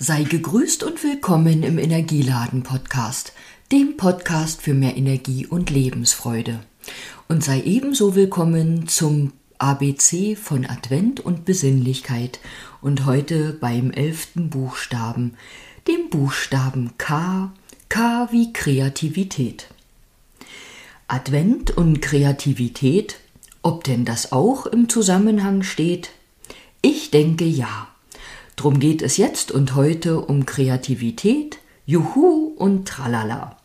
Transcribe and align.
Sei 0.00 0.22
gegrüßt 0.22 0.84
und 0.84 1.02
willkommen 1.02 1.64
im 1.64 1.76
Energieladen 1.76 2.62
Podcast, 2.62 3.32
dem 3.72 3.96
Podcast 3.96 4.62
für 4.62 4.72
mehr 4.72 4.96
Energie 4.96 5.44
und 5.44 5.70
Lebensfreude. 5.70 6.60
Und 7.26 7.42
sei 7.42 7.62
ebenso 7.62 8.14
willkommen 8.14 8.86
zum 8.86 9.32
ABC 9.58 10.36
von 10.36 10.64
Advent 10.66 11.18
und 11.18 11.44
Besinnlichkeit 11.44 12.38
und 12.80 13.06
heute 13.06 13.54
beim 13.54 13.90
elften 13.90 14.50
Buchstaben, 14.50 15.34
dem 15.88 16.10
Buchstaben 16.10 16.92
K, 16.96 17.52
K 17.88 18.28
wie 18.30 18.52
Kreativität. 18.52 19.66
Advent 21.08 21.76
und 21.76 22.00
Kreativität, 22.00 23.16
ob 23.62 23.82
denn 23.82 24.04
das 24.04 24.30
auch 24.30 24.66
im 24.66 24.88
Zusammenhang 24.88 25.64
steht? 25.64 26.10
Ich 26.82 27.10
denke 27.10 27.46
ja. 27.46 27.88
Drum 28.58 28.80
geht 28.80 29.02
es 29.02 29.18
jetzt 29.18 29.52
und 29.52 29.76
heute 29.76 30.20
um 30.20 30.44
Kreativität, 30.44 31.60
Juhu 31.86 32.52
und 32.56 32.88
Tralala. 32.88 33.56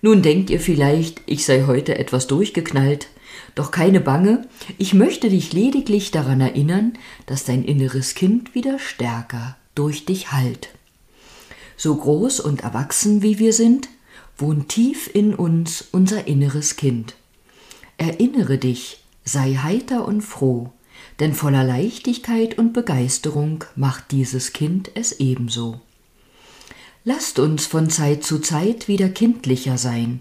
Nun 0.00 0.22
denkt 0.22 0.48
ihr 0.48 0.58
vielleicht, 0.58 1.20
ich 1.26 1.44
sei 1.44 1.64
heute 1.66 1.98
etwas 1.98 2.28
durchgeknallt, 2.28 3.08
doch 3.54 3.70
keine 3.70 4.00
Bange, 4.00 4.48
ich 4.78 4.94
möchte 4.94 5.28
dich 5.28 5.52
lediglich 5.52 6.12
daran 6.12 6.40
erinnern, 6.40 6.94
dass 7.26 7.44
dein 7.44 7.62
inneres 7.62 8.14
Kind 8.14 8.54
wieder 8.54 8.78
stärker 8.78 9.58
durch 9.74 10.06
dich 10.06 10.32
hallt. 10.32 10.70
So 11.76 11.94
groß 11.94 12.40
und 12.40 12.62
erwachsen 12.62 13.20
wie 13.20 13.38
wir 13.38 13.52
sind, 13.52 13.90
wohnt 14.38 14.70
tief 14.70 15.10
in 15.12 15.34
uns 15.34 15.84
unser 15.92 16.26
inneres 16.26 16.76
Kind. 16.76 17.16
Erinnere 17.98 18.56
dich, 18.56 19.04
sei 19.26 19.56
heiter 19.56 20.08
und 20.08 20.22
froh, 20.22 20.72
denn 21.20 21.34
voller 21.34 21.64
Leichtigkeit 21.64 22.58
und 22.58 22.72
Begeisterung 22.72 23.64
macht 23.76 24.10
dieses 24.10 24.52
Kind 24.52 24.90
es 24.94 25.12
ebenso. 25.12 25.80
Lasst 27.04 27.38
uns 27.38 27.66
von 27.66 27.90
Zeit 27.90 28.22
zu 28.22 28.38
Zeit 28.38 28.86
wieder 28.86 29.08
kindlicher 29.08 29.76
sein 29.76 30.20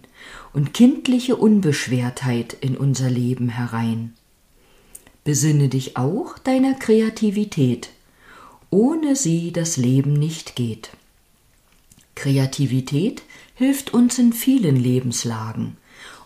und 0.53 0.73
kindliche 0.73 1.35
Unbeschwertheit 1.35 2.55
in 2.59 2.75
unser 2.75 3.09
Leben 3.09 3.49
herein. 3.49 4.13
Besinne 5.23 5.69
dich 5.69 5.97
auch 5.97 6.39
deiner 6.39 6.73
Kreativität, 6.73 7.89
ohne 8.71 9.15
sie 9.15 9.51
das 9.51 9.77
Leben 9.77 10.13
nicht 10.13 10.55
geht. 10.55 10.89
Kreativität 12.15 13.21
hilft 13.53 13.93
uns 13.93 14.17
in 14.17 14.33
vielen 14.33 14.75
Lebenslagen, 14.75 15.77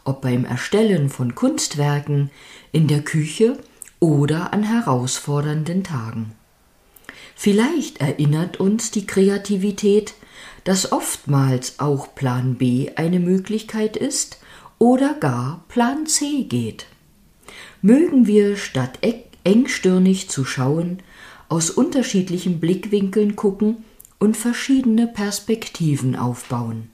ob 0.06 0.22
beim 0.22 0.46
Erstellen 0.46 1.10
von 1.10 1.36
Kunstwerken, 1.36 2.32
in 2.72 2.88
der 2.88 3.02
Küche 3.02 3.58
oder 4.00 4.54
an 4.54 4.64
herausfordernden 4.64 5.84
Tagen. 5.84 6.34
Vielleicht 7.36 8.00
erinnert 8.00 8.60
uns 8.60 8.92
die 8.92 9.06
Kreativität, 9.06 10.14
dass 10.64 10.92
oftmals 10.92 11.80
auch 11.80 12.16
Plan 12.16 12.56
B 12.56 12.92
eine 12.96 13.20
Möglichkeit 13.20 13.98
ist 13.98 14.40
oder 14.80 15.14
gar 15.14 15.64
Plan 15.68 16.08
C 16.08 16.44
geht. 16.44 16.88
Mögen 17.82 18.26
wir 18.26 18.58
statt 18.58 19.00
engstirnig 19.44 20.30
zu 20.30 20.44
schauen, 20.44 21.04
aus 21.50 21.70
unterschiedlichen 21.70 22.60
Blickwinkeln 22.60 23.36
gucken 23.36 23.84
und 24.18 24.36
verschiedene 24.36 25.08
Perspektiven 25.08 26.16
aufbauen. 26.16 26.90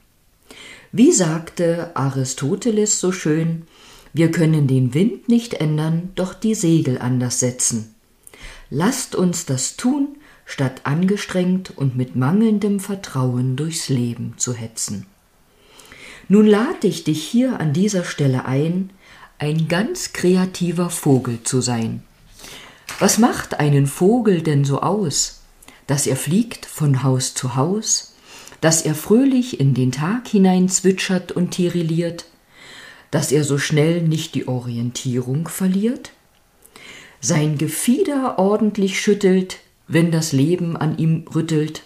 Wie 0.91 1.13
sagte 1.13 1.91
Aristoteles 1.95 2.99
so 2.99 3.13
schön, 3.13 3.67
wir 4.13 4.31
können 4.31 4.67
den 4.67 4.93
Wind 4.93 5.29
nicht 5.29 5.55
ändern, 5.55 6.09
doch 6.15 6.33
die 6.33 6.55
Segel 6.55 6.99
anders 6.99 7.39
setzen. 7.39 7.95
Lasst 8.69 9.15
uns 9.15 9.45
das 9.45 9.77
tun, 9.77 10.17
statt 10.45 10.81
angestrengt 10.83 11.77
und 11.77 11.95
mit 11.95 12.15
mangelndem 12.15 12.79
Vertrauen 12.79 13.55
durchs 13.55 13.89
Leben 13.89 14.33
zu 14.37 14.53
hetzen. 14.53 15.05
Nun 16.27 16.45
lade 16.45 16.87
ich 16.87 17.03
dich 17.03 17.23
hier 17.23 17.59
an 17.59 17.73
dieser 17.73 18.03
Stelle 18.03 18.45
ein, 18.45 18.91
ein 19.37 19.67
ganz 19.67 20.13
kreativer 20.13 20.89
Vogel 20.89 21.43
zu 21.43 21.61
sein. 21.61 22.03
Was 22.99 23.17
macht 23.17 23.59
einen 23.59 23.87
Vogel 23.87 24.41
denn 24.41 24.63
so 24.63 24.81
aus? 24.81 25.41
Dass 25.87 26.05
er 26.05 26.15
fliegt 26.15 26.65
von 26.65 27.03
Haus 27.03 27.33
zu 27.33 27.55
Haus, 27.55 28.13
dass 28.61 28.83
er 28.83 28.93
fröhlich 28.93 29.59
in 29.59 29.73
den 29.73 29.91
Tag 29.91 30.27
hinein 30.27 30.69
zwitschert 30.69 31.31
und 31.31 31.51
tirilliert, 31.51 32.25
dass 33.11 33.31
er 33.31 33.43
so 33.43 33.57
schnell 33.57 34.01
nicht 34.01 34.35
die 34.35 34.47
Orientierung 34.47 35.47
verliert, 35.47 36.11
sein 37.19 37.57
Gefieder 37.57 38.39
ordentlich 38.39 38.99
schüttelt, 38.99 39.59
wenn 39.87 40.11
das 40.11 40.31
Leben 40.31 40.75
an 40.75 40.97
ihm 40.97 41.25
rüttelt. 41.35 41.83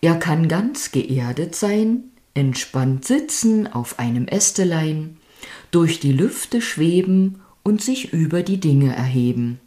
Er 0.00 0.16
kann 0.16 0.46
ganz 0.46 0.92
geerdet 0.92 1.56
sein, 1.56 2.04
entspannt 2.34 3.04
sitzen 3.04 3.66
auf 3.66 3.98
einem 3.98 4.28
Ästelein, 4.28 5.16
durch 5.70 5.98
die 5.98 6.12
Lüfte 6.12 6.60
schweben 6.60 7.40
und 7.62 7.82
sich 7.82 8.12
über 8.12 8.42
die 8.42 8.60
Dinge 8.60 8.94
erheben. 8.94 9.58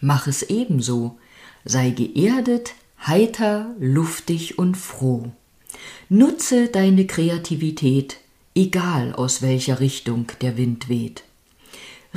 Mach 0.00 0.26
es 0.26 0.42
ebenso, 0.44 1.18
sei 1.64 1.90
geerdet, 1.90 2.74
heiter, 3.04 3.74
luftig 3.80 4.58
und 4.58 4.76
froh. 4.76 5.32
Nutze 6.08 6.68
deine 6.68 7.06
Kreativität, 7.06 8.18
egal 8.56 9.12
aus 9.12 9.42
welcher 9.42 9.78
Richtung 9.78 10.26
der 10.40 10.56
Wind 10.56 10.88
weht. 10.88 11.22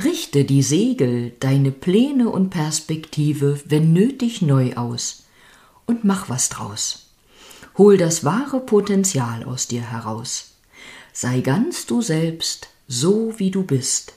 Richte 0.02 0.44
die 0.44 0.62
Segel, 0.62 1.32
deine 1.40 1.70
Pläne 1.70 2.30
und 2.30 2.50
Perspektive, 2.50 3.60
wenn 3.66 3.92
nötig, 3.92 4.40
neu 4.40 4.74
aus 4.74 5.24
und 5.86 6.04
mach 6.04 6.28
was 6.28 6.48
draus. 6.48 7.10
Hol 7.76 7.98
das 7.98 8.24
wahre 8.24 8.60
Potenzial 8.60 9.44
aus 9.44 9.68
dir 9.68 9.82
heraus. 9.82 10.56
Sei 11.12 11.40
ganz 11.40 11.86
du 11.86 12.00
selbst, 12.00 12.68
so 12.88 13.38
wie 13.38 13.50
du 13.50 13.62
bist. 13.62 14.14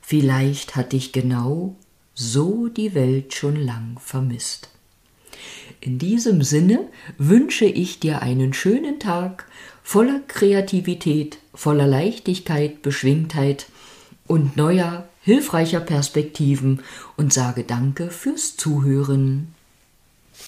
Vielleicht 0.00 0.76
hat 0.76 0.92
dich 0.92 1.12
genau 1.12 1.76
so 2.14 2.68
die 2.68 2.94
Welt 2.94 3.34
schon 3.34 3.56
lang 3.56 3.98
vermisst. 4.00 4.70
In 5.80 5.98
diesem 5.98 6.42
Sinne 6.42 6.88
wünsche 7.18 7.66
ich 7.66 8.00
dir 8.00 8.22
einen 8.22 8.52
schönen 8.52 8.98
Tag 8.98 9.46
voller 9.88 10.20
Kreativität, 10.28 11.38
voller 11.54 11.86
Leichtigkeit, 11.86 12.82
Beschwingtheit 12.82 13.68
und 14.26 14.54
neuer, 14.54 15.08
hilfreicher 15.22 15.80
Perspektiven 15.80 16.82
und 17.16 17.32
sage 17.32 17.64
Danke 17.64 18.10
fürs 18.10 18.58
Zuhören. 18.58 19.54